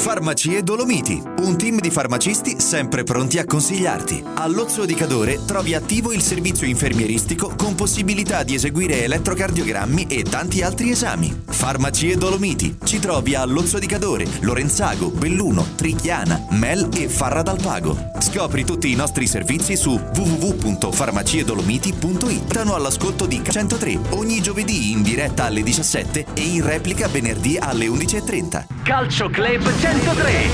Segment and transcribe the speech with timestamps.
[0.00, 4.24] Farmacie Dolomiti, un team di farmacisti sempre pronti a consigliarti.
[4.36, 10.62] All'Ozzo di Cadore trovi attivo il servizio infermieristico con possibilità di eseguire elettrocardiogrammi e tanti
[10.62, 11.42] altri esami.
[11.46, 17.60] Farmacie Dolomiti, ci trovi a Lozzo di Cadore, Lorenzago, Belluno, Trichiana, Mel e Farra dal
[17.60, 17.94] Pago.
[18.20, 22.52] Scopri tutti i nostri servizi su www.farmaciedolomiti.it.
[22.52, 27.84] Danno all'ascolto di 103 ogni giovedì in diretta alle 17 e in replica venerdì alle
[27.84, 28.64] 11.30.
[28.82, 30.50] Calcio Club 103.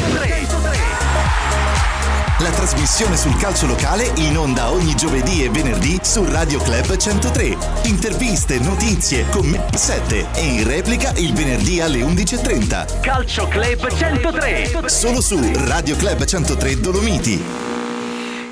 [2.39, 7.57] La trasmissione sul calcio locale in onda ogni giovedì e venerdì su Radio Club 103.
[7.82, 13.00] Interviste, notizie, commenti 7 e in replica il venerdì alle 11.30.
[13.00, 14.89] Calcio Club 103.
[14.89, 17.75] Solo su Radio Club 103 Dolomiti.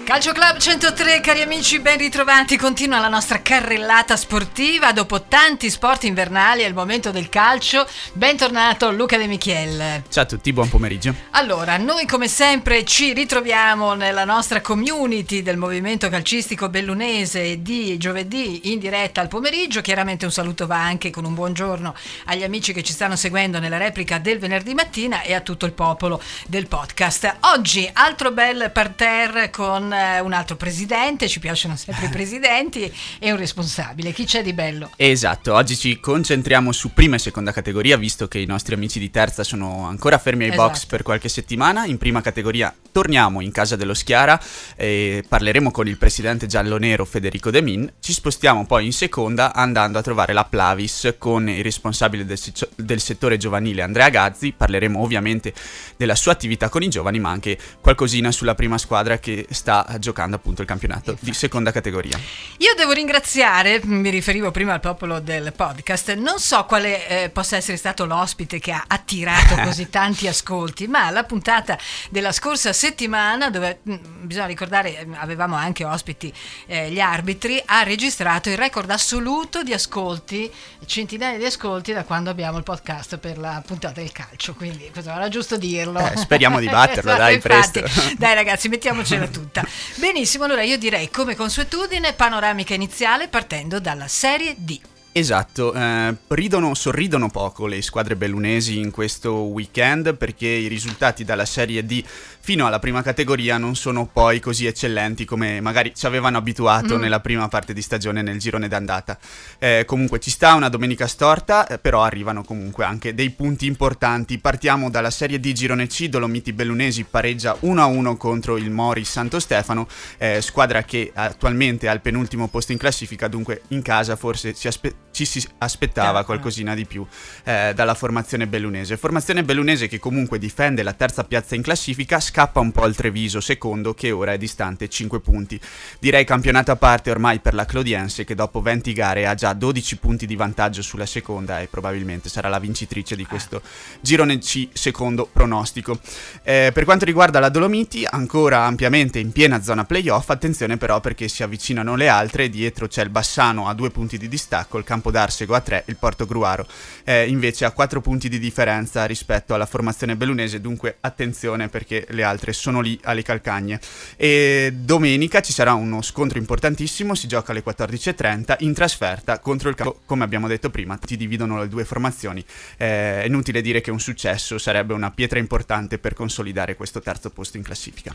[0.04, 2.58] Calcio Club 103, cari amici, ben ritrovati.
[2.58, 4.92] Continua la nostra carrellata sportiva.
[4.92, 7.86] Dopo tanti sport invernali, è il momento del calcio.
[8.12, 10.02] Bentornato Luca De Michiel.
[10.10, 11.14] Ciao a tutti, buon pomeriggio.
[11.30, 18.72] Allora, noi come sempre ci ritroviamo nella nostra community del movimento calcistico bellunese di giovedì
[18.72, 19.80] in diretta al pomeriggio.
[19.80, 21.94] Chiaramente un saluto va anche con un buongiorno
[22.27, 25.72] agli amici che ci stanno seguendo nella replica del venerdì mattina e a tutto il
[25.72, 27.36] popolo del podcast.
[27.55, 29.92] Oggi altro bel parterre con
[30.23, 34.12] un altro presidente, ci piacciono sempre i presidenti, e un responsabile.
[34.12, 34.91] Chi c'è di bello?
[34.97, 39.11] Esatto, oggi ci concentriamo su prima e seconda categoria, visto che i nostri amici di
[39.11, 40.69] terza sono ancora fermi ai Esatto.
[40.69, 41.84] box per qualche settimana.
[41.86, 44.41] In prima categoria torniamo in casa dello Schiara
[44.77, 47.92] e parleremo con il presidente giallonero Federico De Min.
[48.01, 52.53] Ci spostiamo poi in seconda andando a trovare la Plavis con il responsabile del, se-
[52.77, 54.53] del settore giovanile Andrea Gazzi.
[54.56, 55.53] Parleremo ovviamente
[55.97, 60.36] della sua attività con i giovani, ma anche qualcosina sulla prima squadra che sta giocando
[60.36, 62.18] appunto il campionato di seconda categoria.
[62.58, 67.56] Io devo ringraziare, mi riferivo prima al popolo del podcast, non so quale eh, possa
[67.56, 71.78] essere stato l'ospite che ha attirato così tanti ascolti, ma la puntata
[72.10, 76.32] della scorsa settimana, dove mh, bisogna ricordare, eh, avevamo anche ospiti
[76.66, 80.50] eh, gli arbitri, ha registrato il record assoluto di ascolti,
[80.86, 85.11] centinaia di ascolti da quando abbiamo il podcast per la puntata del calcio, quindi questo
[85.11, 85.98] era giusto dirlo.
[85.98, 88.14] Eh, speriamo di batterlo, dai, Infatti, presto.
[88.17, 89.64] Dai ragazzi, mettiamocela tutta.
[89.96, 94.80] Benissimo, allora io direi come consuetudine panoramica iniziale partendo dalla Serie D.
[95.17, 101.45] Esatto, eh, ridono, sorridono poco le squadre bellunesi in questo weekend perché i risultati dalla
[101.45, 102.02] Serie D
[102.41, 107.01] fino alla prima categoria non sono poi così eccellenti come magari ci avevano abituato Mm.
[107.01, 109.17] nella prima parte di stagione nel girone d'andata.
[109.61, 114.39] Eh, comunque ci sta una domenica storta, eh, però arrivano comunque anche dei punti importanti.
[114.39, 119.86] Partiamo dalla Serie D girone C, Dolomiti Bellunesi pareggia 1-1 contro il Mori Santo Stefano,
[120.19, 124.67] eh, squadra che attualmente è al penultimo posto in classifica, dunque in casa forse ci,
[124.67, 127.07] aspe- ci si aspettava qualcosina di più
[127.45, 128.97] eh, dalla formazione bellunese.
[128.97, 133.41] Formazione bellunese che comunque difende la terza piazza in classifica, scappa un po' al Treviso
[133.41, 135.58] secondo che ora è distante 5 punti.
[136.00, 139.99] Direi campionato a parte ormai per la Clodiense che dopo 20 gare ha già 12
[139.99, 143.62] punti di vantaggio sulla seconda e probabilmente sarà la vincitrice di questo
[144.00, 146.00] girone C secondo pronostico.
[146.43, 151.29] Eh, per quanto riguarda la Dolomiti, ancora ampiamente in piena zona playoff, attenzione però perché
[151.29, 155.11] si avvicinano le altre, dietro c'è il Bassano a due punti di distacco, il Campo
[155.11, 156.67] d'Arsego a tre, il Porto Gruaro
[157.05, 162.23] eh, invece a quattro punti di differenza rispetto alla formazione bellunese, dunque attenzione perché le
[162.23, 163.81] altre sono lì alle calcagne.
[164.17, 169.75] E domenica ci sarà uno scontro importantissimo, si gioca alle 14.30 in trasferta contro il
[169.75, 172.43] Campo, come abbiamo detto prima, si dividono le due formazioni,
[172.76, 177.31] Eh, è inutile dire che un successo sarebbe una pietra importante per consolidare questo terzo
[177.31, 178.15] posto in classifica.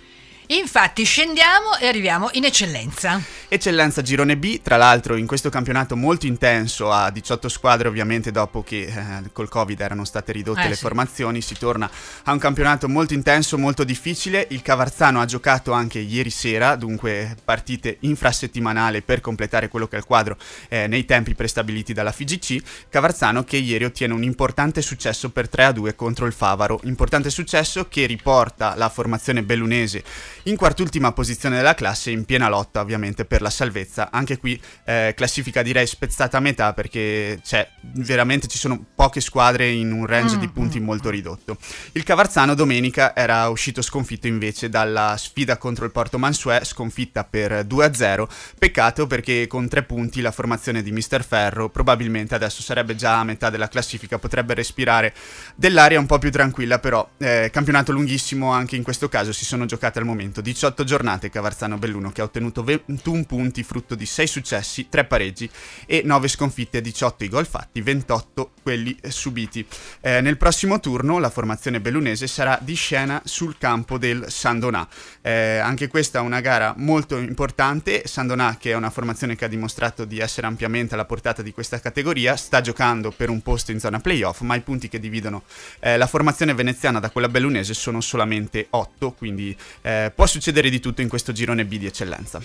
[0.51, 3.21] Infatti scendiamo e arriviamo in eccellenza.
[3.47, 8.63] Eccellenza Girone B, tra l'altro in questo campionato molto intenso a 18 squadre ovviamente dopo
[8.63, 10.81] che eh, col Covid erano state ridotte Eh, le sì.
[10.81, 11.87] formazioni, si torna
[12.23, 14.47] a un campionato molto intenso, molto difficile.
[14.49, 19.99] Il Cavarzano ha giocato anche ieri sera, dunque partite infrasettimanale per completare quello che è
[19.99, 20.35] il quadro
[20.67, 22.87] eh, nei tempi prestabiliti dalla FIGC.
[22.89, 28.07] Cavarzano che ieri ottiene un importante successo per 3-2 contro il Favaro, importante successo che
[28.07, 30.03] riporta la formazione bellunese
[30.49, 34.09] in quart'ultima posizione della classe, in piena lotta ovviamente per la salvezza.
[34.11, 39.69] Anche qui eh, classifica direi spezzata a metà perché c'è, veramente ci sono poche squadre
[39.69, 41.57] in un range Mm, di punti molto ridotto.
[41.91, 47.65] Il Cavarzano domenica era uscito sconfitto invece dalla sfida contro il Porto Mansuè, sconfitta per
[47.65, 48.27] 2-0.
[48.57, 53.23] Peccato perché con tre punti la formazione di Mister Ferro probabilmente adesso sarebbe già a
[53.23, 55.13] metà della classifica, potrebbe respirare
[55.55, 59.65] dell'aria un po' più tranquilla, però eh, campionato lunghissimo anche in questo caso si sono
[59.65, 64.05] giocate al momento appunto 18 giornate Cavarzano Belluno che ha ottenuto 21 punti frutto di
[64.05, 65.49] 6 successi, 3 pareggi
[65.85, 69.65] e 9 sconfitte, 18 i gol fatti, 28 quelli subiti.
[70.01, 74.87] Eh, nel prossimo turno la formazione bellunese sarà di scena sul campo del Sandonà.
[75.21, 79.49] Eh, anche questa è una gara molto importante, Sandonà che è una formazione che ha
[79.49, 83.79] dimostrato di essere ampiamente alla portata di questa categoria, sta giocando per un posto in
[83.79, 85.43] zona playoff, ma i punti che dividono
[85.79, 90.81] eh, la formazione veneziana da quella bellunese sono solamente 8, quindi eh, può succedere di
[90.81, 92.41] tutto in questo girone B di eccellenza.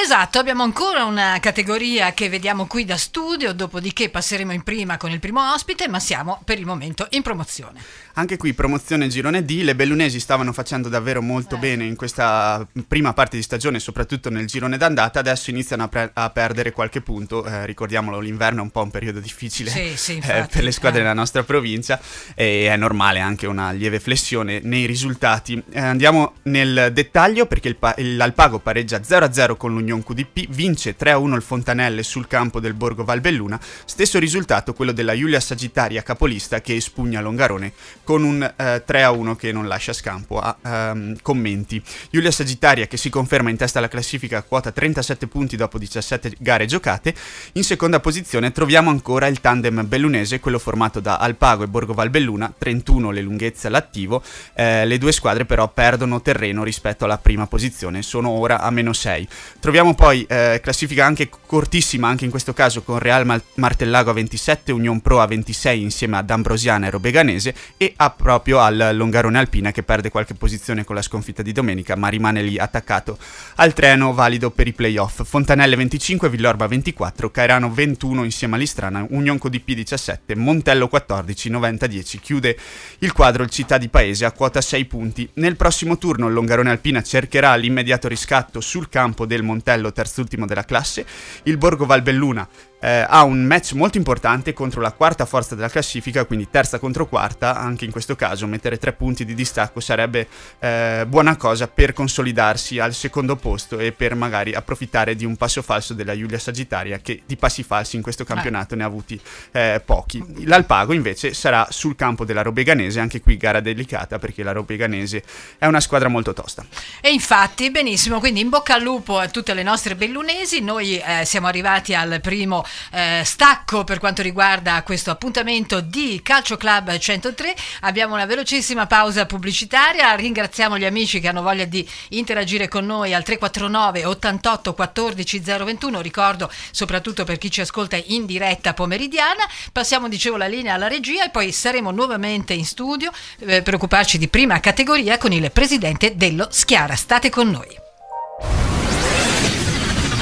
[0.00, 5.10] Esatto, abbiamo ancora una categoria che vediamo qui da studio, dopodiché passeremo in prima con
[5.10, 7.80] il primo ospite, ma siamo per il momento in promozione.
[8.14, 11.58] Anche qui promozione girone D, le bellunesi stavano facendo davvero molto eh.
[11.58, 16.10] bene in questa prima parte di stagione, soprattutto nel girone d'andata, adesso iniziano a, pre-
[16.12, 20.14] a perdere qualche punto, eh, ricordiamolo l'inverno è un po' un periodo difficile sì, sì,
[20.14, 21.02] infatti, eh, per le squadre eh.
[21.02, 22.00] della nostra provincia
[22.36, 25.60] e è normale anche una lieve flessione nei risultati.
[25.70, 31.34] Eh, andiamo nel dettaglio perché il pa- l'Alpago pareggia 0-0 con l'Union QDP, vince 3-1
[31.34, 36.76] il Fontanelle sul campo del Borgo Valbelluna, stesso risultato quello della Giulia Sagittaria capolista che
[36.76, 37.72] espugna Longarone
[38.04, 41.82] con un eh, 3-1 che non lascia scampo a um, commenti.
[42.10, 46.34] Giulia Sagittaria che si conferma in testa alla classifica a quota 37 punti dopo 17
[46.38, 47.14] gare giocate,
[47.52, 52.52] in seconda posizione troviamo ancora il tandem bellunese, quello formato da Alpago e Borgo Valbelluna,
[52.56, 54.22] 31 le lunghezze all'attivo,
[54.54, 58.92] eh, le due squadre però perdono terreno rispetto alla prima posizione, sono ora a meno
[58.92, 59.28] 6.
[59.68, 63.26] Troviamo poi eh, classifica anche cortissima, anche in questo caso con Real
[63.56, 68.60] Martellago a 27, Union Pro a 26 insieme ad Ambrosiana e Robeganese e a proprio
[68.60, 72.56] al Longarone Alpina che perde qualche posizione con la sconfitta di domenica ma rimane lì
[72.58, 73.18] attaccato
[73.56, 75.22] al treno valido per i playoff.
[75.22, 82.20] Fontanelle 25, Villorba 24, Cairano 21 insieme a Listrana, Union CODP 17, Montello 14, 90-10.
[82.20, 82.58] Chiude
[83.00, 85.28] il quadro il Città di Paese a quota 6 punti.
[85.34, 89.56] Nel prossimo turno il Longarone Alpina cercherà l'immediato riscatto sul campo del Montello
[89.92, 91.06] terzultimo della classe.
[91.44, 92.48] Il Borgo Valbelluna
[92.80, 97.06] eh, ha un match molto importante contro la quarta forza della classifica, quindi terza contro
[97.06, 100.28] quarta, anche in questo caso mettere tre punti di distacco sarebbe
[100.58, 105.62] eh, buona cosa per consolidarsi al secondo posto e per magari approfittare di un passo
[105.62, 109.20] falso della Giulia Sagittaria che di passi falsi in questo campionato ne ha avuti
[109.52, 110.22] eh, pochi.
[110.44, 115.22] L'Alpago invece sarà sul campo della Robeganese, anche qui gara delicata perché la Robeganese
[115.58, 116.64] è una squadra molto tosta.
[117.00, 121.24] E infatti, benissimo, quindi in bocca al lupo a tutte le nostre bellunesi, noi eh,
[121.24, 127.54] siamo arrivati al primo eh, stacco per quanto riguarda questo appuntamento di Calcio Club 103.
[127.80, 130.14] Abbiamo una velocissima pausa pubblicitaria.
[130.14, 136.00] Ringraziamo gli amici che hanno voglia di interagire con noi al 349 88 14 021.
[136.00, 139.46] Ricordo soprattutto per chi ci ascolta in diretta pomeridiana.
[139.72, 143.10] Passiamo, dicevo, la linea alla regia e poi saremo nuovamente in studio
[143.40, 146.94] eh, per occuparci di prima categoria con il presidente dello Schiara.
[146.94, 147.87] State con noi.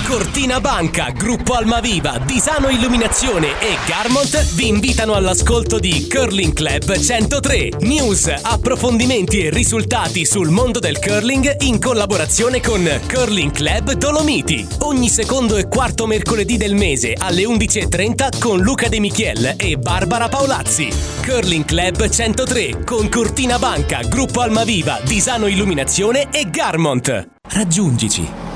[0.06, 7.70] Cortina Banca, Gruppo Almaviva, Disano Illuminazione e Garmont vi invitano all'ascolto di Curling Club 103.
[7.80, 14.64] News, approfondimenti e risultati sul mondo del curling in collaborazione con Curling Club Dolomiti.
[14.82, 20.28] Ogni secondo e quarto mercoledì del mese alle 11.30 con Luca De Michiel e Barbara
[20.28, 20.88] Paolazzi.
[21.24, 27.28] Curling Club 103 con Cortina Banca, Gruppo Almaviva, Disano Illuminazione e Garmont.
[27.48, 28.55] Raggiungici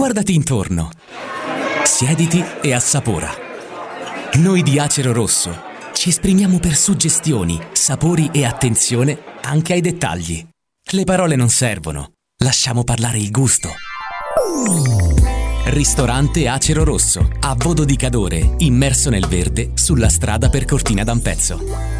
[0.00, 0.88] Guardati intorno.
[1.84, 3.28] Siediti e assapora.
[4.36, 5.54] Noi di Acero Rosso
[5.92, 10.42] ci esprimiamo per suggestioni, sapori e attenzione anche ai dettagli.
[10.92, 13.68] Le parole non servono, lasciamo parlare il gusto.
[15.66, 21.99] Ristorante Acero Rosso, a Vodo di Cadore, immerso nel verde, sulla strada per Cortina d'Ampezzo.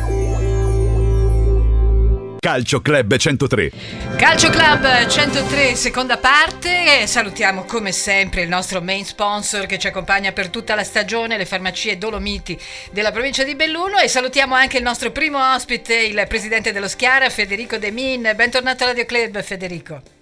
[2.40, 3.70] Calcio Club 103.
[4.16, 7.06] Calcio Club 103, seconda parte.
[7.06, 11.44] Salutiamo come sempre il nostro main sponsor che ci accompagna per tutta la stagione, le
[11.44, 12.58] farmacie Dolomiti
[12.92, 13.98] della provincia di Belluno.
[13.98, 18.32] E salutiamo anche il nostro primo ospite, il presidente dello Schiara, Federico De Min.
[18.34, 20.19] Bentornato a Radio Club, Federico.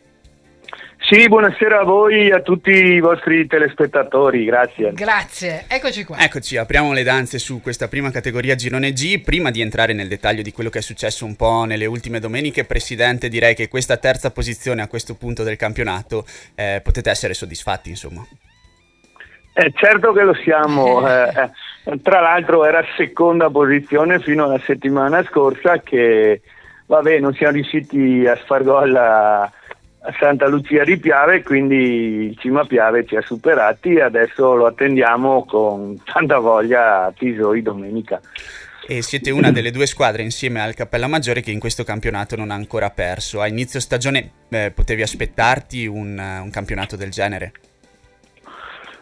[1.10, 4.92] Sì, buonasera a voi e a tutti i vostri telespettatori, grazie.
[4.92, 6.18] Grazie, eccoci qua.
[6.18, 9.22] Eccoci, apriamo le danze su questa prima categoria Girone G.
[9.22, 12.66] Prima di entrare nel dettaglio di quello che è successo un po' nelle ultime domeniche,
[12.66, 17.88] Presidente, direi che questa terza posizione a questo punto del campionato eh, potete essere soddisfatti,
[17.88, 18.22] insomma.
[19.54, 21.50] Eh, certo che lo siamo, eh,
[21.84, 26.42] eh, tra l'altro era seconda posizione fino alla settimana scorsa che,
[26.84, 29.50] vabbè, non siamo riusciti a far gol
[30.18, 36.00] Santa Lucia di Piave, quindi il Cima Piave ci ha superati adesso lo attendiamo con
[36.04, 38.20] tanta voglia a Tisoi domenica.
[38.90, 42.50] E siete una delle due squadre insieme al Cappella Maggiore che in questo campionato non
[42.50, 43.42] ha ancora perso.
[43.42, 47.52] A inizio stagione eh, potevi aspettarti un, un campionato del genere?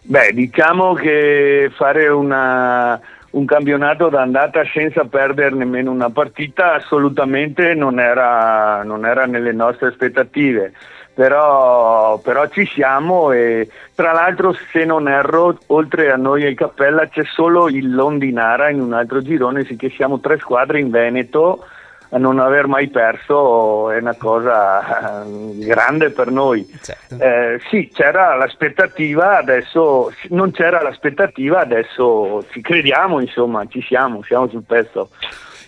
[0.02, 3.00] Beh, diciamo che fare una,
[3.36, 9.88] un campionato d'andata senza perdere nemmeno una partita assolutamente non era, non era nelle nostre
[9.88, 10.72] aspettative.
[11.12, 17.08] Però, però, ci siamo e tra l'altro se non erro oltre a noi e Cappella
[17.08, 21.64] c'è solo il Londinara in un altro girone, sì che siamo tre squadre in Veneto
[22.10, 26.66] non aver mai perso è una cosa eh, grande per noi.
[26.80, 27.18] Certo.
[27.18, 34.48] Eh, sì, c'era l'aspettativa, adesso non c'era l'aspettativa, adesso ci crediamo, insomma, ci siamo, siamo
[34.48, 35.10] sul pezzo.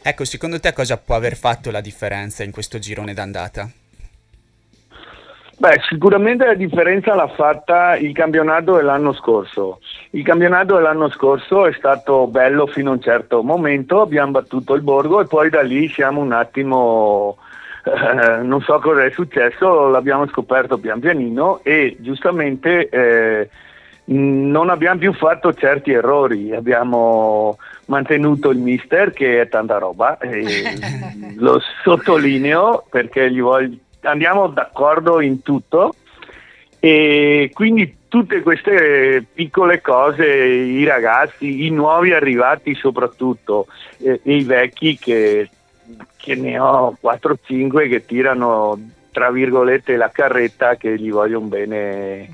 [0.02, 3.68] Ecco, secondo te cosa può aver fatto la differenza in questo girone d'andata?
[5.60, 9.80] Beh, sicuramente la differenza l'ha fatta il campionato dell'anno scorso.
[10.10, 14.82] Il campionato dell'anno scorso è stato bello fino a un certo momento, abbiamo battuto il
[14.82, 17.38] Borgo e poi da lì siamo un attimo,
[17.84, 23.48] eh, non so cosa è successo, l'abbiamo scoperto pian pianino e giustamente eh,
[24.04, 30.18] non abbiamo più fatto certi errori, abbiamo mantenuto il mister che è tanta roba,
[31.34, 35.94] lo sottolineo perché gli voglio andiamo d'accordo in tutto
[36.80, 43.66] e quindi tutte queste piccole cose, i ragazzi, i nuovi arrivati soprattutto
[43.98, 45.48] e, e i vecchi che,
[46.16, 48.78] che ne ho 4-5 che tirano
[49.10, 52.28] tra virgolette la carretta che gli voglio un bene,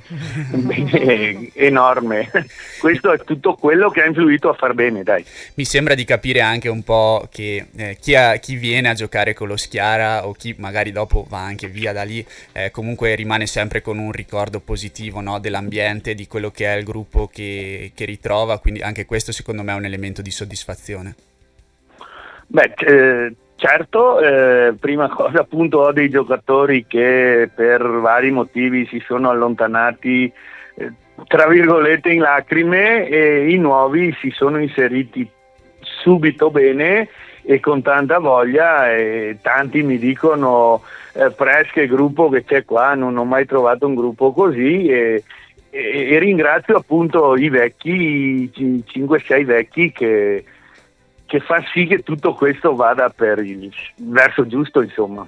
[0.52, 2.30] un bene enorme.
[2.80, 5.24] Questo è tutto quello che ha influito a far bene, dai.
[5.54, 9.34] Mi sembra di capire anche un po' che eh, chi, ha, chi, viene a giocare
[9.34, 13.46] con lo Schiara o chi magari dopo va anche via da lì, eh, comunque rimane
[13.46, 15.38] sempre con un ricordo positivo no?
[15.38, 19.72] dell'ambiente, di quello che è il gruppo che, che ritrova, quindi anche questo secondo me
[19.72, 21.14] è un elemento di soddisfazione.
[22.46, 23.34] Beh, eh,
[23.66, 30.30] Certo, eh, prima cosa appunto ho dei giocatori che per vari motivi si sono allontanati
[30.74, 30.92] eh,
[31.26, 35.26] tra virgolette in lacrime e i nuovi si sono inseriti
[35.80, 37.08] subito bene
[37.42, 40.82] e con tanta voglia e tanti mi dicono
[41.14, 44.88] eh, Pres che gruppo che c'è qua, non ho mai trovato un gruppo così.
[44.88, 45.22] E,
[45.70, 50.44] e, e ringrazio appunto i vecchi, i 5-6 vecchi che
[51.26, 55.26] che fa sì che tutto questo vada per il verso giusto, insomma.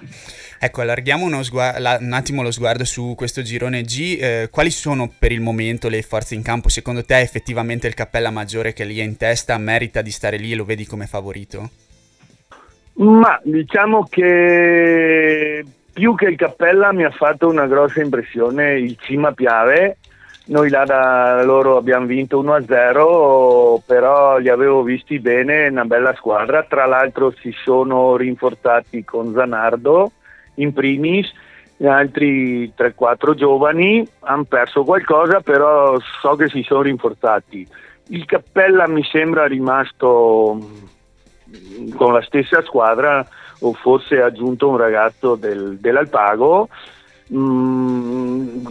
[0.58, 4.18] Ecco, allarghiamo sguardo, la, un attimo lo sguardo su questo girone G.
[4.20, 6.68] Eh, quali sono per il momento le forze in campo?
[6.68, 10.52] Secondo te effettivamente il Cappella Maggiore che lì è in testa merita di stare lì
[10.52, 11.70] e lo vedi come favorito?
[12.94, 19.32] Ma diciamo che più che il Cappella mi ha fatto una grossa impressione il Cima
[19.32, 19.98] Piave
[20.48, 26.62] noi là da loro abbiamo vinto 1-0, però li avevo visti bene, una bella squadra.
[26.62, 30.12] Tra l'altro si sono rinforzati con Zanardo
[30.54, 31.30] in primis,
[31.84, 37.66] altri 3-4 giovani hanno perso qualcosa, però so che si sono rinforzati.
[38.08, 40.58] Il Cappella mi sembra rimasto
[41.96, 43.26] con la stessa squadra
[43.60, 46.68] o forse ha aggiunto un ragazzo del, dell'Alpago
[47.35, 48.66] Mm,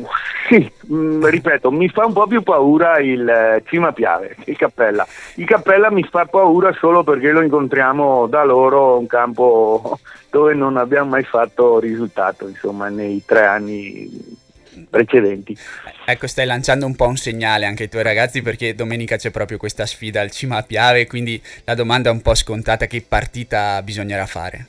[0.48, 5.06] sì, mm, ripeto, mi fa un po' più paura il eh, Cima Piave il Cappella.
[5.36, 10.00] Il Cappella mi fa paura solo perché lo incontriamo da loro un campo
[10.32, 14.44] dove non abbiamo mai fatto risultato, insomma, nei tre anni
[14.90, 15.58] precedenti.
[16.06, 19.58] Ecco, stai lanciando un po' un segnale anche ai tuoi ragazzi perché domenica c'è proprio
[19.58, 24.26] questa sfida al Cima Piave, quindi la domanda è un po' scontata, che partita bisognerà
[24.26, 24.68] fare?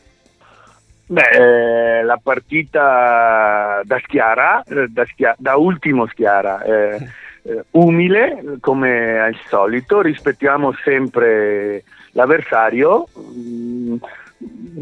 [1.08, 7.08] Beh, la partita da Schiara, eh, da, schia- da ultimo Schiara, eh,
[7.42, 13.96] eh, umile come al solito, rispettiamo sempre l'avversario, mm,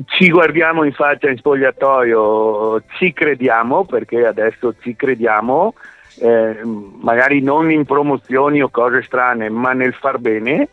[0.06, 5.74] ci guardiamo in faccia in spogliatoio, ci crediamo perché adesso ci crediamo,
[6.20, 10.68] eh, magari non in promozioni o cose strane, ma nel far bene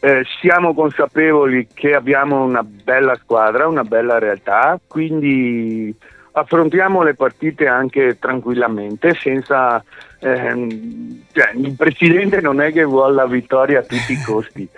[0.00, 5.94] eh, siamo consapevoli che abbiamo una bella squadra, una bella realtà, quindi
[6.32, 9.82] affrontiamo le partite anche tranquillamente, senza,
[10.20, 14.68] ehm, cioè, il presidente non è che vuole la vittoria a tutti i costi.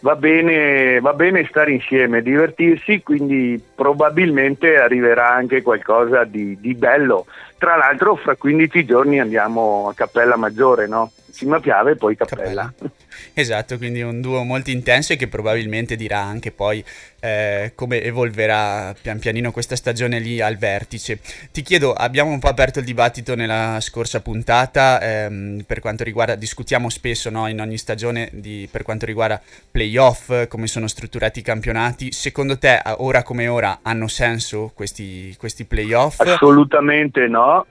[0.00, 7.26] Va bene, va bene stare insieme, divertirsi, quindi probabilmente arriverà anche qualcosa di, di bello.
[7.58, 11.10] Tra l'altro fra 15 giorni andiamo a Cappella Maggiore, no?
[11.32, 12.72] Cima Piave e poi Cappella.
[12.74, 12.92] Cappella.
[13.32, 16.84] Esatto, quindi un duo molto intenso e che probabilmente dirà anche poi
[17.20, 21.20] eh, come evolverà pian pianino questa stagione lì al vertice.
[21.52, 26.34] Ti chiedo, abbiamo un po' aperto il dibattito nella scorsa puntata ehm, per quanto riguarda,
[26.34, 31.42] discutiamo spesso no, in ogni stagione di, per quanto riguarda playoff, come sono strutturati i
[31.42, 32.12] campionati.
[32.12, 36.20] Secondo te, ora come ora, hanno senso questi, questi playoff?
[36.20, 37.66] Assolutamente no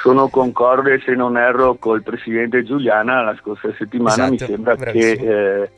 [0.00, 4.24] sono concorde, se non erro, col presidente Giuliana la scorsa settimana.
[4.24, 5.22] Esatto, mi sembra bravissimo.
[5.22, 5.70] che eh,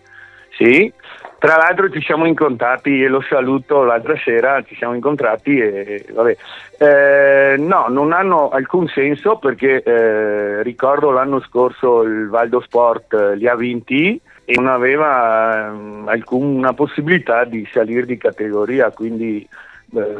[0.57, 0.93] sì.
[1.39, 6.37] Tra l'altro ci siamo incontrati e lo saluto l'altra sera, ci siamo incontrati e vabbè.
[6.79, 13.37] Eh, no, non hanno alcun senso perché eh, ricordo l'anno scorso il Valdo Sport eh,
[13.37, 19.47] li ha vinti e non aveva ehm, alcuna possibilità di salire di categoria, quindi
[19.97, 20.17] eh,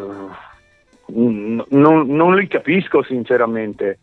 [1.15, 3.99] non, non li capisco sinceramente.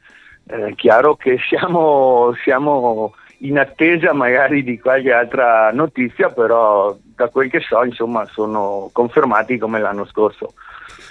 [0.46, 7.50] È chiaro che siamo, siamo in attesa magari di qualche altra notizia, però da quel
[7.50, 10.54] che so, insomma, sono confermati come l'anno scorso.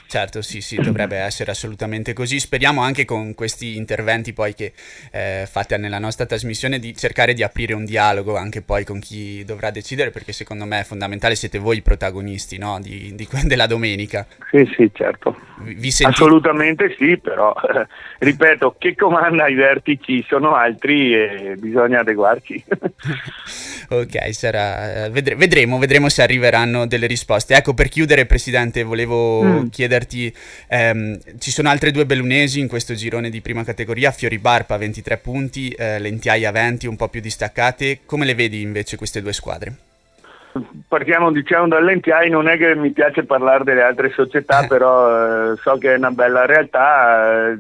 [0.09, 2.41] Certo, sì, sì, dovrebbe essere assolutamente così.
[2.41, 4.73] Speriamo anche con questi interventi poi che
[5.13, 9.45] eh, fate nella nostra trasmissione di cercare di aprire un dialogo anche poi con chi
[9.45, 12.79] dovrà decidere, perché secondo me è fondamentale, siete voi i protagonisti no?
[12.81, 14.27] di, di, della domenica.
[14.51, 15.37] Sì, sì, certo.
[15.59, 16.15] Vi senti...
[16.15, 17.87] Assolutamente sì, però eh,
[18.25, 22.65] ripeto, che comanda i vertici sono altri e bisogna adeguarci.
[23.91, 25.11] ok, sarà...
[25.11, 27.55] Vedre- vedremo, vedremo se arriveranno delle risposte.
[27.55, 29.67] Ecco, per chiudere, Presidente, volevo mm.
[29.67, 30.33] chiedere chiederti,
[30.69, 35.17] ehm, ci sono altre due bellunesi in questo girone di prima categoria, Fiori Barpa 23
[35.19, 39.73] punti, eh, Lentiaia 20 un po' più distaccate, come le vedi invece queste due squadre?
[40.89, 45.77] Partiamo diciamo dall'Entiai, non è che mi piace parlare delle altre società, però eh, so
[45.77, 47.59] che è una bella realtà, eh,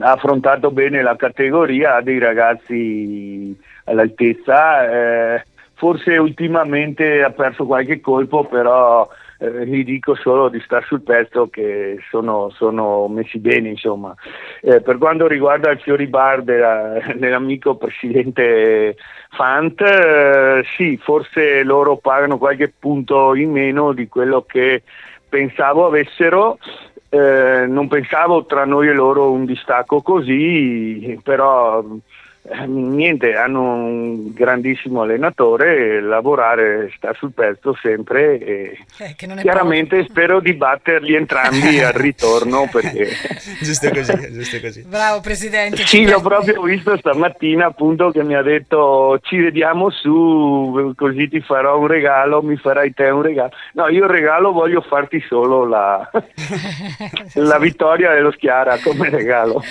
[0.00, 5.44] ha affrontato bene la categoria, ha dei ragazzi all'altezza, eh,
[5.74, 9.08] forse ultimamente ha perso qualche colpo, però
[9.40, 14.14] eh, gli dico solo di stare sul pezzo che sono, sono messi bene insomma.
[14.60, 18.96] Eh, per quanto riguarda il Fiori Bar della, dell'amico presidente
[19.30, 24.82] Fant, eh, sì, forse loro pagano qualche punto in meno di quello che
[25.26, 26.58] pensavo avessero.
[27.08, 31.82] Eh, non pensavo tra noi e loro un distacco così, però
[32.66, 40.08] niente, hanno un grandissimo allenatore, lavorare sta sul pezzo sempre e eh, chiaramente poco.
[40.08, 43.08] spero di batterli entrambi al ritorno perché...
[43.60, 44.82] giusto così, giusto così.
[44.86, 45.84] Bravo Presidente.
[45.84, 51.40] Sì, l'ho proprio visto stamattina appunto che mi ha detto ci vediamo su, così ti
[51.40, 53.50] farò un regalo, mi farai te un regalo.
[53.74, 56.10] No, io il regalo voglio farti solo la,
[57.34, 59.62] la vittoria dello Schiara come regalo.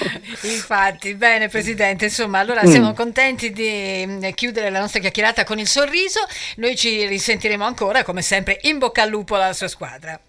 [0.43, 2.95] Infatti, bene Presidente, insomma, allora allora siamo mm.
[2.95, 6.19] contenti di mm, chiudere la nostra chiacchierata con il sorriso.
[6.57, 10.19] Noi ci risentiremo ancora, come sempre, in bocca al lupo alla sua squadra.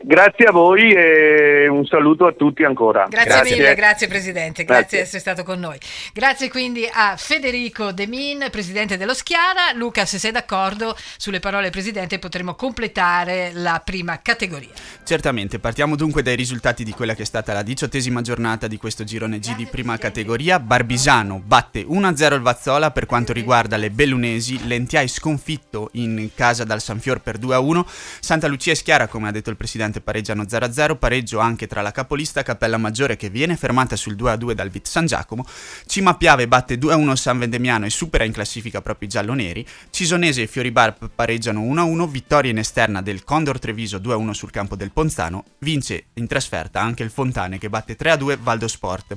[0.00, 3.06] Grazie a voi e un saluto a tutti ancora.
[3.08, 3.56] Grazie, grazie.
[3.56, 5.78] mille, grazie Presidente, grazie, grazie, di essere stato con noi.
[6.12, 9.72] Grazie quindi a Federico Demin, Presidente dello Schiara.
[9.74, 14.70] Luca, se sei d'accordo sulle parole Presidente potremo completare la prima categoria.
[15.04, 19.04] Certamente, partiamo dunque dai risultati di quella che è stata la diciottesima giornata di questo
[19.04, 20.58] girone G di prima categoria.
[20.58, 26.80] Barbisano batte 1-0 il Vazzola per quanto riguarda le bellunesi, Lentiai sconfitto in casa dal
[26.80, 27.84] Sanfior per 2-1,
[28.20, 31.82] Santa Lucia e Schiara, come ha detto il Presidente, Presidente pareggiano 0-0, pareggio anche tra
[31.82, 35.44] la capolista Cappella Maggiore che viene fermata sul 2-2 dal Vit San Giacomo,
[35.86, 40.46] Cima Piave batte 2-1 San Vendemiano e supera in classifica proprio i gialloneri, Cisonese e
[40.46, 46.04] Fioribar pareggiano 1-1, vittoria in esterna del Condor Treviso 2-1 sul campo del Ponzano, vince
[46.14, 49.16] in trasferta anche il Fontane che batte 3-2 Valdo Sport.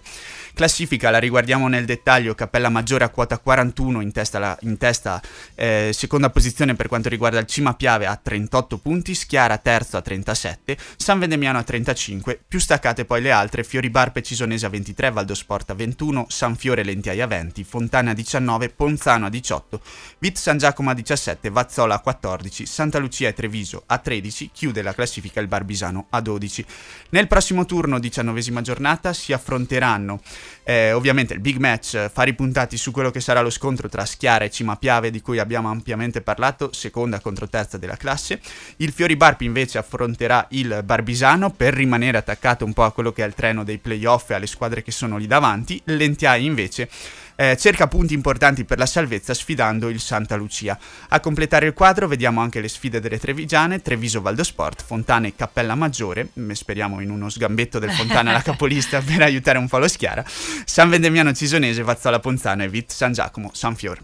[0.56, 5.22] Classifica la riguardiamo nel dettaglio, Cappella Maggiore a quota 41 in testa, la, in testa
[5.54, 10.02] eh, seconda posizione per quanto riguarda il Cima Piave a 38 punti, Schiara terzo a
[10.02, 14.70] 37, 27, San Vendemiano a 35, più staccate poi le altre Fiori Barpe Cisonese a
[14.70, 19.82] 23, Valdosport a 21, San Fiore Lentiaia a 20, Fontana a 19, Ponzano a 18,
[20.20, 24.82] Vit San Giacomo a 17, Vazzola a 14, Santa Lucia e Treviso a 13, chiude
[24.82, 26.66] la classifica il Barbisano a 12.
[27.10, 30.22] Nel prossimo turno, diciannovesima giornata, si affronteranno
[30.64, 34.46] eh, ovviamente il big match, fari puntati su quello che sarà lo scontro tra Schiara
[34.46, 38.40] e Cima Piave di cui abbiamo ampiamente parlato, seconda contro terza della classe.
[38.78, 43.24] Il Fiori Barpi invece affronterà il Barbisano per rimanere attaccato un po' a quello che
[43.24, 45.82] è il treno dei playoff e alle squadre che sono lì davanti.
[45.86, 46.90] L'Entiai invece
[47.36, 50.78] eh, cerca punti importanti per la salvezza sfidando il Santa Lucia.
[51.10, 55.76] A completare il quadro vediamo anche le sfide delle Trevigiane, Treviso Valdosport, Fontana e Cappella
[55.76, 59.88] Maggiore, mm, speriamo in uno sgambetto del Fontana alla capolista per aiutare un po' lo
[59.88, 60.24] Schiara,
[60.66, 64.00] San Vendemiano Cisonese, Vazzola Ponzano e Vit San Giacomo, San Fior.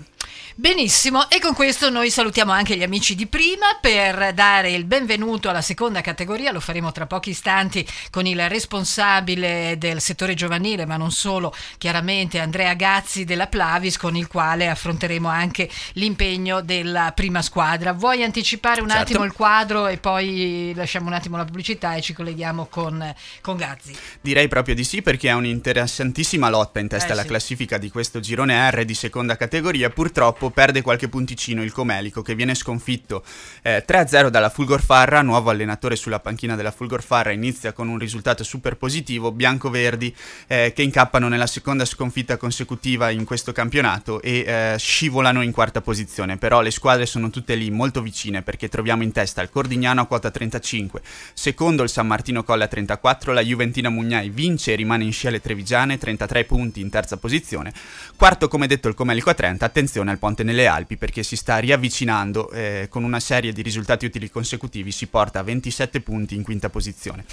[0.53, 5.49] Benissimo, e con questo noi salutiamo anche gli amici di prima per dare il benvenuto
[5.49, 10.97] alla seconda categoria, lo faremo tra pochi istanti con il responsabile del settore giovanile, ma
[10.97, 17.41] non solo, chiaramente Andrea Gazzi della Plavis, con il quale affronteremo anche l'impegno della prima
[17.41, 17.93] squadra.
[17.93, 19.03] Vuoi anticipare un Certo.
[19.03, 23.55] attimo il quadro e poi lasciamo un attimo la pubblicità e ci colleghiamo con, con
[23.55, 23.95] Gazzi?
[24.19, 27.27] Direi proprio di sì perché è un'interessantissima lotta in testa Eh, alla sì.
[27.29, 29.89] classifica di questo girone R di seconda categoria.
[30.12, 33.24] Purtroppo perde qualche punticino il Comelico che viene sconfitto
[33.62, 37.97] eh, 3-0 dalla Fulgor Farra, nuovo allenatore sulla panchina della Fulgor Farra, inizia con un
[37.97, 40.13] risultato super positivo, biancoverdi
[40.47, 45.80] eh, che incappano nella seconda sconfitta consecutiva in questo campionato e eh, scivolano in quarta
[45.80, 50.02] posizione, però le squadre sono tutte lì molto vicine perché troviamo in testa il Cordignano
[50.02, 51.02] a quota 35,
[51.34, 55.30] secondo il San Martino Colle a 34, la Juventina Mugnai vince e rimane in scia
[55.30, 57.71] le Trevigiane, 33 punti in terza posizione,
[58.17, 61.60] quarto come detto il Comelico a 30, attenzione al Ponte nelle Alpi perché si sta
[61.60, 66.42] riavvicinando eh, con una serie di risultati utili consecutivi, si porta a 27 punti in
[66.42, 67.26] quinta posizione.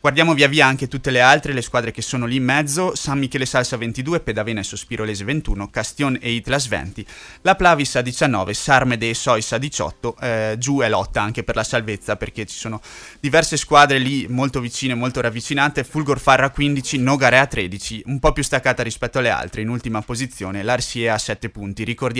[0.00, 3.18] Guardiamo via via anche tutte le altre, le squadre che sono lì in mezzo, San
[3.18, 7.06] Michele Salsa 22, Pedavena e Sospirolese 21, Castion e Itlas 20,
[7.42, 11.54] la Plavis a 19, Sarmede e Sois a 18, eh, giù è lotta anche per
[11.54, 12.80] la salvezza perché ci sono
[13.20, 18.32] diverse squadre lì molto vicine, molto ravvicinate, Fulgor Farra 15, Nogare a 13, un po'
[18.32, 22.15] più staccata rispetto alle altre, in ultima posizione l'Arsie a 7 punti, ricordiamo,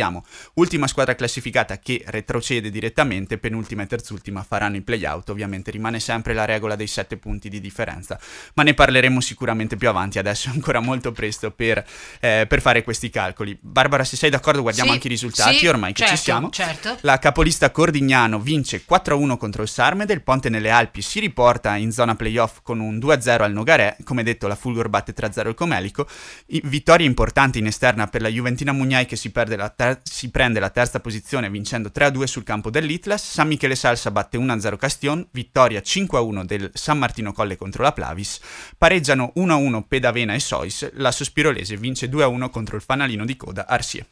[0.55, 6.35] ultima squadra classificata che retrocede direttamente, penultima e terzultima faranno i playout, ovviamente rimane sempre
[6.35, 8.19] la regola dei 7 punti di differenza,
[8.55, 11.85] ma ne parleremo sicuramente più avanti, adesso è ancora molto presto per,
[12.21, 13.57] eh, per fare questi calcoli.
[13.61, 16.51] Barbara, se sei d'accordo guardiamo Sì, anche i risultati, sì, ormai che certo, ci siamo.
[16.51, 16.99] certo.
[17.03, 21.93] La capolista Cordignano vince 4-1 contro il Sarmede, il Ponte nelle Alpi si riporta in
[21.93, 26.07] zona playoff con un 2-0 al Nogaré, come detto la Fulgor batte 3-0 il Comelico,
[26.47, 30.31] I- vittorie importanti in esterna per la Juventina Mugnai che si, perde la ter- si
[30.31, 35.27] prende la terza posizione vincendo 3-2 sul campo dell'Itlas, San Michele Salsa batte 1-0 Castion,
[35.31, 38.41] vittoria 5-1 del San Martino Colle contro la Plavis,
[38.77, 44.07] pareggiano 1-1 Pedavena e Sois, la Sospirolese vince 2-1 contro il fanalino di coda Arsie.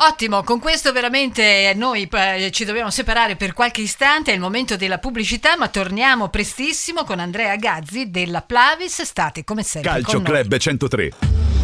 [0.00, 4.76] Ottimo, con questo veramente noi eh, ci dobbiamo separare per qualche istante, è il momento
[4.76, 10.22] della pubblicità, ma torniamo prestissimo con Andrea Gazzi della Plavis, state come sempre Calcio con
[10.22, 10.40] noi.
[10.42, 11.57] Club 103.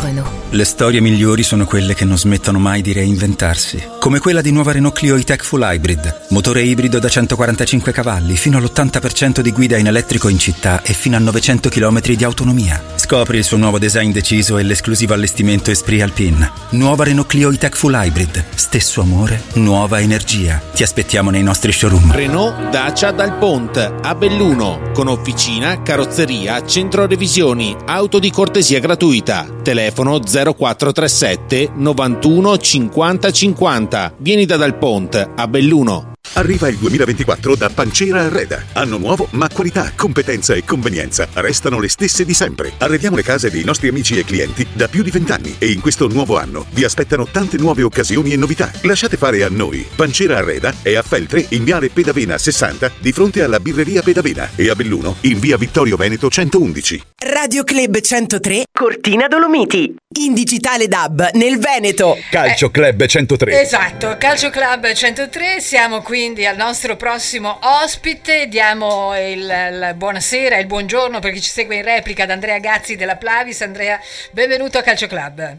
[0.00, 0.28] Renault.
[0.50, 3.82] Le storie migliori sono quelle che non smettono mai di reinventarsi.
[4.00, 6.26] Come quella di nuova Renault Clio E-Tech Full Hybrid.
[6.30, 11.16] Motore ibrido da 145 cavalli, fino all'80% di guida in elettrico in città e fino
[11.16, 12.82] a 900 km di autonomia.
[12.96, 16.50] Scopri il suo nuovo design deciso e l'esclusivo allestimento Esprit Alpine.
[16.70, 18.44] Nuova Renault Clio E-Tech Full Hybrid.
[18.54, 20.60] Stesso amore, nuova energia.
[20.74, 22.12] Ti aspettiamo nei nostri showroom.
[22.12, 29.46] Renault Dacia Dal Ponte a Belluno con officina, carrozzeria, centro revisioni, auto di cortesia gratuita.
[29.80, 34.12] Telefono 0437 91 50 50.
[34.18, 36.12] Vieni da Dal Ponte a Belluno.
[36.34, 38.62] Arriva il 2024 da Pancera Arreda.
[38.74, 42.72] Anno nuovo, ma qualità, competenza e convenienza restano le stesse di sempre.
[42.78, 46.06] Arrediamo le case dei nostri amici e clienti da più di vent'anni e in questo
[46.06, 48.70] nuovo anno vi aspettano tante nuove occasioni e novità.
[48.82, 49.86] Lasciate fare a noi.
[49.94, 54.70] Pancera Arreda è a Feltre in viale Pedavena 60 di fronte alla birreria Pedavena e
[54.70, 57.02] a Belluno in via Vittorio Veneto 111.
[57.32, 59.94] Radio Club 103 Cortina Dolomiti.
[60.20, 62.16] In digitale DAB nel Veneto.
[62.30, 63.60] Calcio Club 103.
[63.60, 70.60] Esatto, Calcio Club 103, siamo quindi al nostro prossimo ospite, diamo il, il buonasera e
[70.60, 73.60] il buongiorno per chi ci segue in replica ad Andrea Gazzi della Plavis.
[73.60, 73.96] Andrea,
[74.32, 75.56] benvenuto a Calcio Club.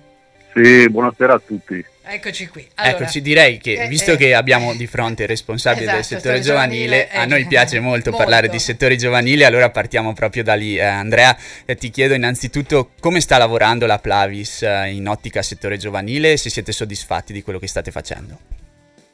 [0.53, 1.81] Sì, buonasera a tutti.
[2.03, 2.67] Eccoci qui.
[2.75, 6.19] Allora, Eccoci, direi che eh, visto eh, che abbiamo di fronte il responsabile del Esatto,
[6.19, 8.25] settore settore giovanile, giovanile, a noi eh, piace molto, molto.
[8.25, 10.75] parlare di settori giovanili, allora partiamo proprio da lì.
[10.75, 11.33] Eh, Andrea,
[11.63, 16.37] eh, ti chiedo innanzitutto come sta lavorando la Plavis eh, in ottica settore giovanile e
[16.37, 18.60] se siete soddisfatti di quello che state facendo.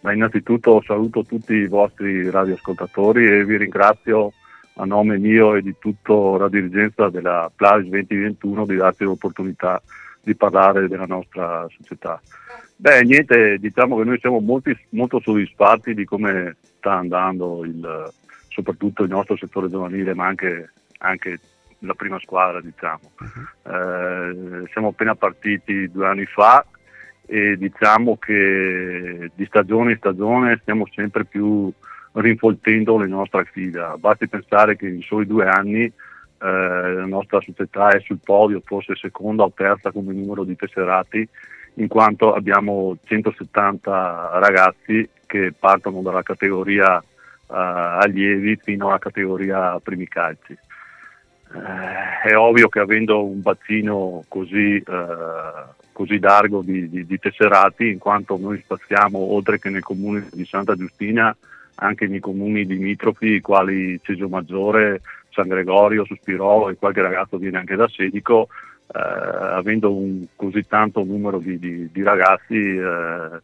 [0.08, 4.32] Ma innanzitutto saluto tutti i vostri radioascoltatori e vi ringrazio
[4.76, 9.82] a nome mio e di tutta la dirigenza della Plavis 2021 di darci l'opportunità
[10.22, 12.22] di parlare della nostra società.
[12.78, 18.10] Beh, niente, diciamo che noi siamo molti- molto soddisfatti di come sta andando il-
[18.48, 21.38] soprattutto il nostro settore giovanile, ma anche, anche
[21.80, 23.12] la prima squadra, diciamo.
[23.64, 26.66] Eh, siamo appena partiti due anni fa
[27.28, 31.72] e diciamo che di stagione in stagione stiamo sempre più
[32.14, 33.98] rinfoltendo le nostre fila.
[33.98, 35.94] Basti pensare che in soli due anni eh,
[36.40, 41.28] la nostra società è sul podio, forse seconda o terza come numero di tesserati,
[41.76, 47.04] in quanto abbiamo 170 ragazzi che partono dalla categoria eh,
[47.50, 50.54] allievi fino alla categoria primi calci.
[50.54, 54.84] Eh, è ovvio che avendo un bacino così, eh,
[55.98, 60.46] così largo di, di, di, tesserati, in quanto noi spaziamo oltre che nel comune di
[60.46, 61.36] Santa Giustina,
[61.74, 67.76] anche nei comuni limitrofi, quali Cesio Maggiore, San Gregorio, Sospirolo e qualche ragazzo viene anche
[67.76, 68.50] da Sedico,
[68.94, 73.40] eh, avendo un così tanto numero di, di, di ragazzi, eh,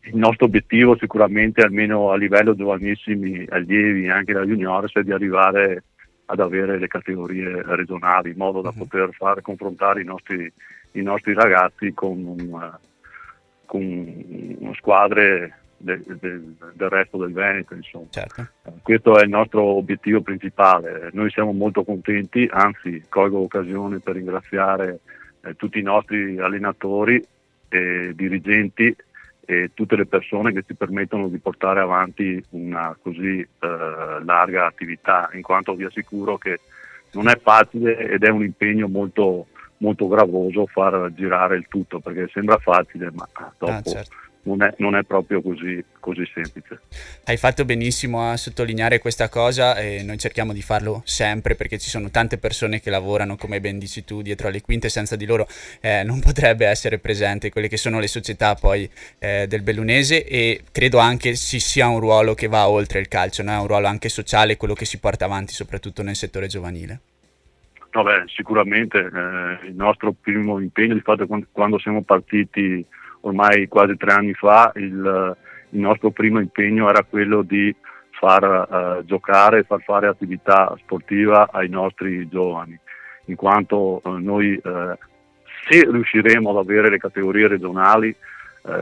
[0.00, 5.12] il nostro obiettivo sicuramente, almeno a livello giovanissimi, allievi e anche da juniores, è di
[5.12, 5.84] arrivare
[6.24, 8.78] ad avere le categorie regionali in modo da uh-huh.
[8.78, 10.52] poter fare confrontare i nostri,
[10.92, 12.78] i nostri ragazzi con, un,
[13.64, 17.76] con squadre del, del, del, resto del Veneto.
[18.10, 18.48] Certo.
[18.82, 21.10] Questo è il nostro obiettivo principale.
[21.12, 25.00] Noi siamo molto contenti, anzi colgo l'occasione per ringraziare
[25.42, 27.24] eh, tutti i nostri allenatori
[27.68, 28.94] e dirigenti
[29.50, 33.46] e tutte le persone che ci permettono di portare avanti una così eh,
[34.22, 36.58] larga attività, in quanto vi assicuro che
[37.12, 39.46] non è facile ed è un impegno molto,
[39.78, 44.16] molto gravoso far girare il tutto, perché sembra facile, ma dopo ah, certo
[44.48, 46.80] non è, non è proprio così, così, semplice.
[47.24, 51.90] Hai fatto benissimo a sottolineare questa cosa e noi cerchiamo di farlo sempre perché ci
[51.90, 55.46] sono tante persone che lavorano, come ben dici tu, dietro alle quinte, senza di loro
[55.80, 58.88] eh, non potrebbe essere presente quelle che sono le società poi
[59.18, 63.42] eh, del Bellunese e credo anche ci sia un ruolo che va oltre il calcio,
[63.42, 63.52] no?
[63.52, 67.00] è un ruolo anche sociale, quello che si porta avanti soprattutto nel settore giovanile.
[67.90, 72.84] No, beh, sicuramente eh, il nostro primo impegno, di fatto quando siamo partiti
[73.22, 75.36] ormai quasi tre anni fa il,
[75.70, 77.74] il nostro primo impegno era quello di
[78.10, 82.78] far uh, giocare far fare attività sportiva ai nostri giovani,
[83.26, 84.96] in quanto uh, noi uh,
[85.68, 88.14] se riusciremo ad avere le categorie regionali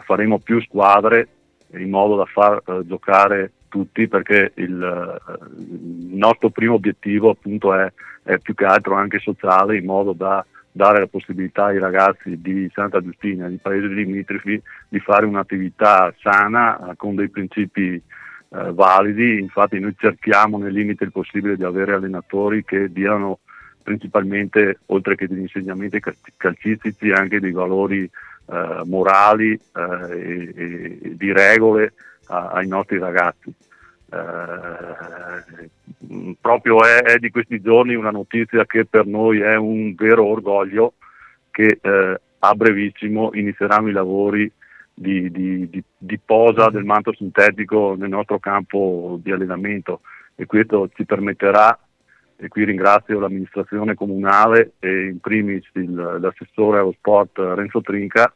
[0.04, 1.28] faremo più squadre
[1.74, 5.20] in modo da far giocare tutti perché il,
[5.58, 7.92] il, nostro primo obiettivo appunto è,
[8.26, 12.70] è più che altro anche sociale in modo da dare la possibilità ai ragazzi di
[12.74, 18.02] Santa Giustina, di paesi limitrofi, di fare un'attività sana eh, con dei principi eh,
[18.72, 19.38] validi.
[19.38, 23.38] Infatti noi cerchiamo nel limite il possibile di avere allenatori che diano
[23.82, 26.02] principalmente, oltre che degli insegnamenti
[26.36, 31.94] calcistici, anche dei valori eh, morali eh, e, e, di regole
[32.26, 33.54] a, ai nostri ragazzi.
[34.08, 35.70] Eh,
[36.40, 40.94] proprio è, è, di questi giorni una notizia che per noi è un vero orgoglio
[41.50, 44.50] che eh, a brevissimo inizieranno i lavori
[44.94, 50.00] di, di, di, di, posa del manto sintetico nel nostro campo di allenamento
[50.34, 51.78] e questo ci permetterà,
[52.36, 58.32] e qui ringrazio l'amministrazione comunale e in primis il, l'assessore allo sport Renzo Trinca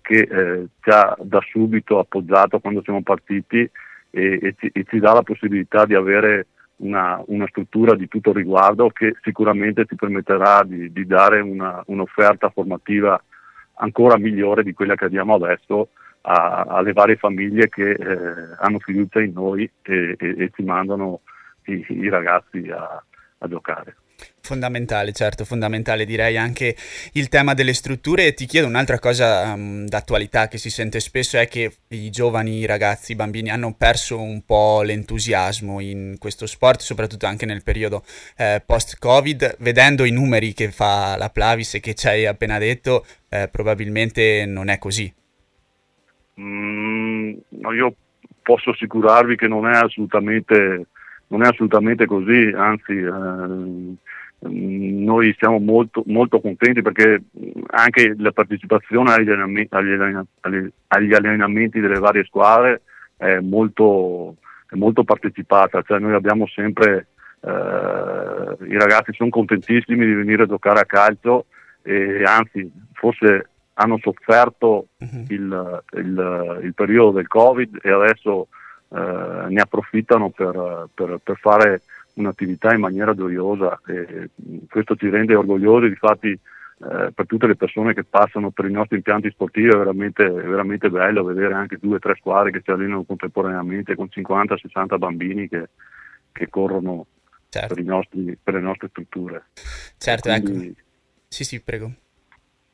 [0.00, 3.68] che eh, ci ha da subito appoggiato quando siamo partiti
[4.14, 6.46] e, e, ci, e ci, dà la possibilità di avere
[6.76, 12.50] una, una, struttura di tutto riguardo che sicuramente ti permetterà di, di dare una, un'offerta
[12.50, 13.20] formativa
[13.74, 15.88] ancora migliore di quella che abbiamo adesso
[16.22, 21.20] a, alle varie famiglie che eh, hanno fiducia in noi e, e ci mandano
[21.64, 23.02] i, i ragazzi a,
[23.38, 23.96] a giocare.
[24.44, 26.76] Fondamentale, certo, fondamentale direi anche
[27.12, 28.26] il tema delle strutture.
[28.26, 32.58] E ti chiedo un'altra cosa um, d'attualità che si sente spesso è che i giovani,
[32.58, 37.62] i ragazzi, i bambini hanno perso un po' l'entusiasmo in questo sport, soprattutto anche nel
[37.62, 38.04] periodo
[38.36, 39.56] eh, post-Covid.
[39.60, 44.44] Vedendo i numeri che fa la Plavis e che ci hai appena detto, eh, probabilmente
[44.44, 45.10] non è così.
[46.38, 47.32] Mm,
[47.74, 47.94] io
[48.42, 50.86] posso assicurarvi che non è assolutamente,
[51.28, 52.92] non è assolutamente così, anzi...
[52.92, 54.02] Eh,
[54.40, 57.22] noi siamo molto, molto, contenti perché
[57.66, 62.82] anche la partecipazione agli allenamenti, agli, agli allenamenti delle varie squadre
[63.16, 64.36] è molto,
[64.68, 67.08] è molto partecipata, cioè noi abbiamo sempre,
[67.40, 67.48] eh,
[68.68, 71.46] i ragazzi sono contentissimi di venire a giocare a calcio
[71.82, 75.24] e anzi forse hanno sofferto uh-huh.
[75.28, 78.48] il, il, il, periodo del Covid e adesso
[78.88, 81.80] eh, ne approfittano per, per, per fare
[82.14, 84.30] un'attività in maniera gioiosa e
[84.68, 88.96] questo ci rende orgogliosi, infatti eh, per tutte le persone che passano per i nostri
[88.96, 92.70] impianti sportivi è veramente, è veramente bello vedere anche due o tre squadre che si
[92.70, 95.68] allenano contemporaneamente con 50-60 bambini che,
[96.32, 97.06] che corrono
[97.48, 97.74] certo.
[97.74, 99.44] per, nostri, per, le nostre strutture.
[99.96, 100.66] Certo, quindi...
[100.66, 100.80] ecco.
[101.28, 101.92] Sì, sì, prego.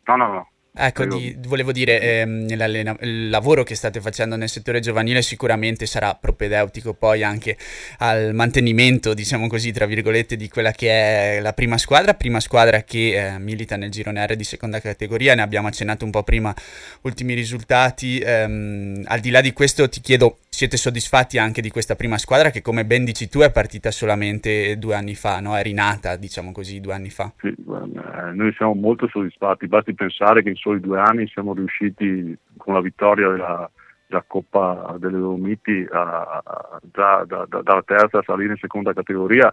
[0.05, 0.51] No, no, no.
[0.73, 6.15] Ecco, di, volevo dire, ehm, il lavoro che state facendo nel settore giovanile sicuramente sarà
[6.15, 7.57] propedeutico poi anche
[7.99, 12.83] al mantenimento, diciamo così, tra virgolette, di quella che è la prima squadra, prima squadra
[12.83, 16.55] che eh, milita nel girone R di seconda categoria, ne abbiamo accennato un po' prima,
[17.03, 18.21] ultimi risultati.
[18.21, 22.51] Ehm, al di là di questo ti chiedo, siete soddisfatti anche di questa prima squadra
[22.51, 25.57] che come ben dici tu è partita solamente due anni fa, no?
[25.57, 27.33] È rinata, diciamo così, due anni fa.
[27.41, 32.75] Sì, guarda, noi siamo molto soddisfatti, basti pensare che soli due anni siamo riusciti con
[32.75, 33.71] la vittoria della,
[34.07, 38.93] della Coppa delle Dolomiti a, a, da, da, da, dalla terza a salire in seconda
[38.93, 39.53] categoria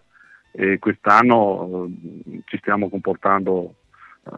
[0.52, 3.76] e quest'anno eh, ci stiamo comportando
[4.26, 4.30] eh,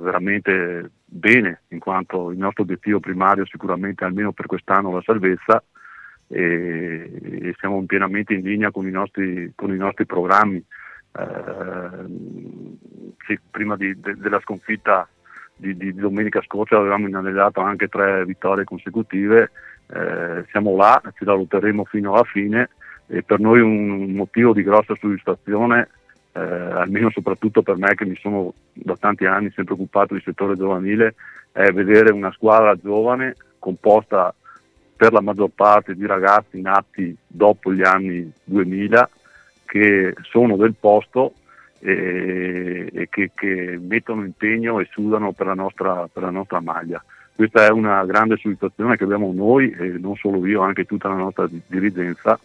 [0.00, 5.62] veramente bene in quanto il nostro obiettivo primario sicuramente almeno per quest'anno la salvezza
[6.32, 7.10] e,
[7.42, 10.64] e siamo pienamente in linea con i nostri, con i nostri programmi.
[11.12, 12.04] Eh,
[13.26, 15.08] sì, prima di, de, della sconfitta
[15.60, 19.50] di, di, domenica scorsa avevamo inanellato anche tre vittorie consecutive,
[19.88, 22.70] eh, siamo là, ci la lotteremo fino alla fine
[23.06, 25.88] e per noi un motivo di grossa soddisfazione,
[26.32, 30.56] eh, almeno soprattutto per me che mi sono da tanti anni sempre occupato di settore
[30.56, 31.14] giovanile,
[31.52, 34.34] è vedere una squadra giovane composta
[34.96, 39.08] per la maggior parte di ragazzi nati dopo gli anni 2000
[39.64, 41.34] che sono del posto
[41.80, 47.02] e, che, che, mettono impegno e sudano per la, nostra, per la nostra maglia.
[47.34, 51.14] Questa è una grande soddisfazione che abbiamo noi, e non solo io, anche tutta la
[51.14, 52.38] nostra dirigenza.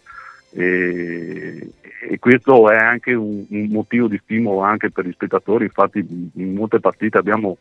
[0.52, 1.70] E,
[2.08, 6.54] e, questo è anche un, un, motivo di stimolo anche per gli spettatori, infatti in
[6.54, 7.58] molte partite abbiamo,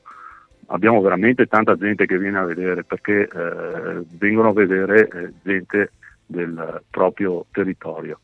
[0.68, 5.92] abbiamo veramente tanta gente che viene a vedere perché eh, vengono a vedere eh, gente
[6.26, 8.20] del proprio territorio.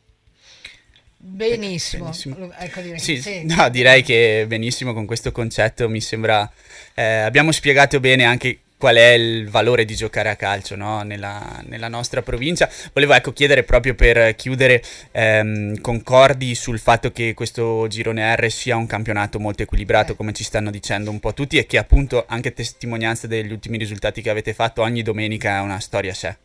[1.23, 2.51] Benissimo, benissimo.
[2.57, 2.99] Ecco, direi.
[2.99, 3.45] Sì, sì.
[3.45, 6.51] No, direi che benissimo con questo concetto mi sembra
[6.95, 11.03] eh, abbiamo spiegato bene anche qual è il valore di giocare a calcio no?
[11.03, 12.67] nella, nella, nostra provincia.
[12.93, 14.81] Volevo ecco, chiedere proprio per chiudere,
[15.11, 20.43] ehm, concordi sul fatto che questo girone R sia un campionato molto equilibrato, come ci
[20.43, 24.55] stanno dicendo un po' tutti, e che appunto anche testimonianza degli ultimi risultati che avete
[24.55, 26.37] fatto ogni domenica è una storia a sé.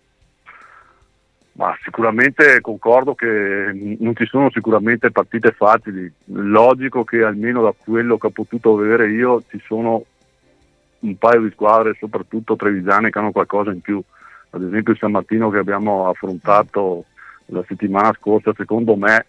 [1.56, 3.26] Ma sicuramente concordo che
[3.98, 6.10] non ci sono sicuramente partite facili.
[6.26, 10.04] Logico che almeno da quello che ho potuto vedere io ci sono
[10.98, 14.02] un paio di squadre, soprattutto trevigiane, che hanno qualcosa in più.
[14.50, 17.06] Ad esempio il San Martino che abbiamo affrontato
[17.46, 19.24] la settimana scorsa, secondo me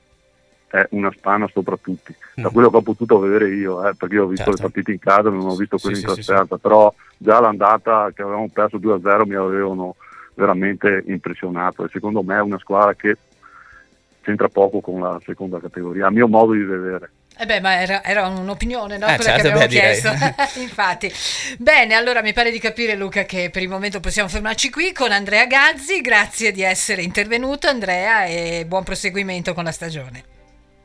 [0.68, 2.14] è una spanna sopra tutti.
[2.36, 2.54] Da mm.
[2.54, 4.64] quello che ho potuto vedere io, eh, perché io ho visto certo.
[4.64, 7.40] le partite in casa, non ho visto quelle sì, in trasferta, sì, sì, però già
[7.40, 9.96] l'andata che avevamo perso 2-0 mi avevano
[10.38, 13.18] veramente impressionato e secondo me è una squadra che
[14.22, 17.12] c'entra poco con la seconda categoria, a mio modo di vedere.
[17.40, 19.06] Eh beh, ma era, era un'opinione, no?
[19.06, 20.10] Eh, Quella certo, che abbiamo beh, chiesto.
[20.60, 21.12] Infatti.
[21.60, 25.12] Bene, allora mi pare di capire, Luca, che per il momento possiamo fermarci qui con
[25.12, 26.02] Andrea Gazzi.
[26.02, 30.37] Grazie di essere intervenuto, Andrea, e buon proseguimento con la stagione.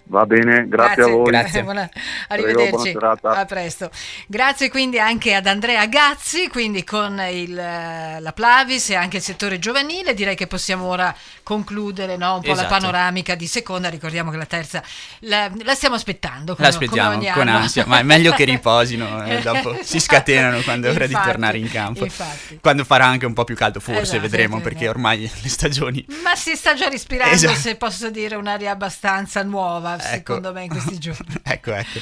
[0.04, 1.02] Va bene, grazie, grazie.
[1.02, 1.24] a voi.
[1.24, 1.62] Grazie.
[1.64, 1.88] Buona,
[2.28, 2.92] arrivederci.
[2.92, 3.90] Prego, a presto.
[4.26, 9.58] Grazie quindi anche ad Andrea Gazzi, quindi con il, la Plavis e anche il settore
[9.58, 10.14] giovanile.
[10.14, 12.36] Direi che possiamo ora concludere no?
[12.36, 12.68] un po' esatto.
[12.68, 13.88] la panoramica di seconda.
[13.88, 14.82] Ricordiamo che la terza
[15.20, 16.54] la, la stiamo aspettando.
[16.56, 20.88] Come, L'aspettiamo come con ansia, ma è meglio che riposino e dopo si scatenano quando
[20.88, 22.04] è ora di tornare in campo.
[22.04, 22.58] Infatti.
[22.60, 26.04] Quando farà anche un po' più caldo, forse esatto, vedremo perché ormai le stagioni.
[26.22, 27.54] Ma si sta già respirando, esatto.
[27.54, 30.14] se posso dire, un'aria abbastanza nuova ecco.
[30.14, 31.34] secondo me in questi giorni.
[31.42, 31.98] ecco, ecco.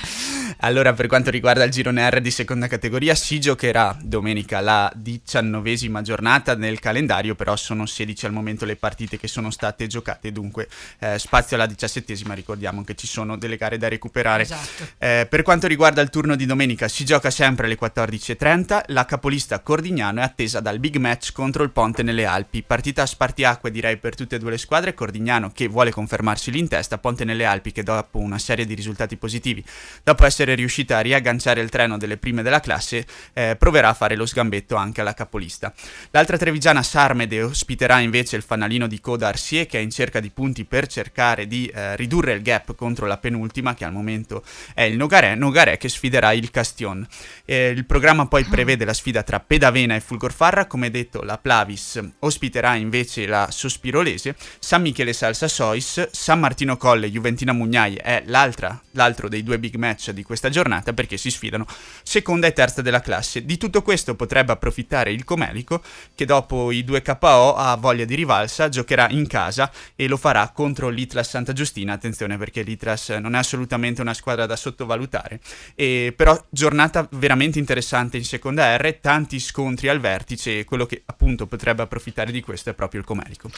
[0.58, 6.02] Allora, per quanto riguarda il girone R di seconda categoria, si giocherà domenica la diciannovesima
[6.02, 10.68] giornata nel calendario, però sono 16 al momento le partite che sono state giocate, dunque
[10.98, 14.42] eh, spazio alla diciassettesima, ricordiamo che ci sono delle gare da recuperare.
[14.42, 14.88] Esatto.
[14.98, 19.60] Eh, per quanto riguarda il turno di domenica, si gioca sempre alle 14.30, la capolista
[19.60, 23.96] Cordignano è attesa dal big match contro il Ponte nelle Alpi, partita a spartiacque direi
[23.96, 27.44] per tutte e due le squadre, Cordignano che vuole confermarsi lì in testa, Ponte nelle
[27.44, 29.64] Alpi che che dopo una serie di risultati positivi,
[30.04, 34.16] dopo essere riuscita a riagganciare il treno delle prime della classe, eh, proverà a fare
[34.16, 35.72] lo sgambetto anche alla capolista.
[36.10, 40.30] L'altra trevigiana Sarmede ospiterà invece il fanalino di coda Arsie che è in cerca di
[40.30, 44.42] punti per cercare di eh, ridurre il gap contro la penultima che al momento
[44.74, 47.06] è il Nogaré, Nogaré che sfiderà il Castion.
[47.44, 52.00] Eh, il programma poi prevede la sfida tra Pedavena e Fulgorfarra, come detto la Plavis
[52.20, 59.28] ospiterà invece la Sospirolese, San Michele Salsa Sois, San Martino Colle Juventina Mugnai è l'altro
[59.28, 61.64] dei due big match di, questa giornata perché si sfidano
[62.02, 63.44] seconda e terza della classe.
[63.44, 65.80] Di tutto questo potrebbe approfittare il Comelico
[66.16, 70.48] che dopo i due KO ha voglia di rivalsa, giocherà in casa e lo farà
[70.48, 75.38] contro l'Itlas Santa Giustina, attenzione perché l'Itlas non è assolutamente una squadra da sottovalutare,
[75.76, 81.02] e, però giornata veramente interessante in seconda R, tanti scontri al vertice e quello che
[81.06, 83.50] appunto potrebbe approfittare di questo è proprio il Comelico.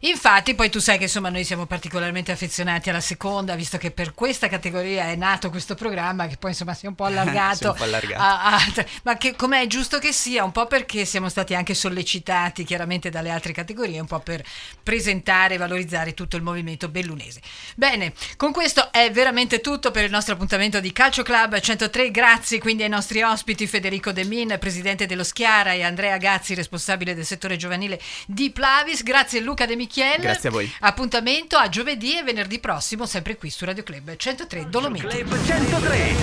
[0.00, 4.14] Infatti, poi tu sai che insomma noi siamo particolarmente affezionati alla seconda, visto che per
[4.14, 7.70] questa categoria è nato questo programma che poi insomma si è un po' allargato.
[7.70, 8.22] un po allargato.
[8.22, 11.74] a- a- ma che come è giusto che sia, un po' perché siamo stati anche
[11.74, 14.42] sollecitati chiaramente dalle altre categorie, un po' per
[14.82, 17.40] presentare e valorizzare tutto il movimento bellunese.
[17.76, 22.10] Bene, con questo è veramente tutto per il nostro appuntamento di Calcio Club 103.
[22.10, 27.14] Grazie quindi ai nostri ospiti Federico De Min, presidente dello Schiara, e Andrea Gazzi, responsabile
[27.14, 29.02] del settore giovanile di Plavis.
[29.02, 30.20] Grazie Luca De Michiel.
[30.20, 30.72] Grazie a voi.
[30.80, 35.06] Appuntamento a giovedì e venerdì prossimo, sempre qui su Radio Club 103 Dolomiti.
[35.06, 36.14] Club 103.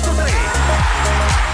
[0.00, 1.44] 103.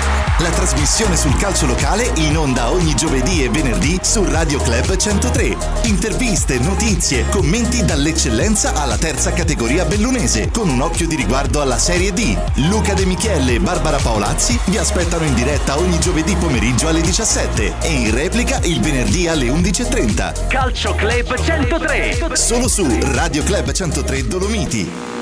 [0.40, 5.54] La trasmissione sul calcio locale in onda ogni giovedì e venerdì su Radio Club 103.
[5.82, 12.14] Interviste, notizie, commenti dall'eccellenza alla terza categoria bellunese, con un occhio di riguardo alla Serie
[12.14, 12.36] D.
[12.68, 17.74] Luca De Michele e Barbara Paolazzi vi aspettano in diretta ogni giovedì pomeriggio alle 17
[17.82, 20.48] e in replica il venerdì alle 11.30.
[20.48, 22.34] Calcio Club 103.
[22.34, 25.19] Solo su Radio Club 103 Dolomiti.